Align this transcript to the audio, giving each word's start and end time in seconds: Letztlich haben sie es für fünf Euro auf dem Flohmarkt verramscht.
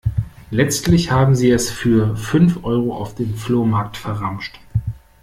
Letztlich 0.49 1.11
haben 1.11 1.35
sie 1.35 1.51
es 1.51 1.69
für 1.69 2.17
fünf 2.17 2.63
Euro 2.63 2.95
auf 2.97 3.13
dem 3.13 3.35
Flohmarkt 3.35 3.97
verramscht. 3.97 4.59